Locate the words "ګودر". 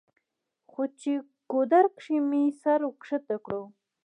1.51-1.85